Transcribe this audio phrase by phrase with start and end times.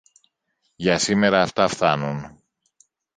[0.75, 2.43] Για σήμερα αυτά φθάνουν.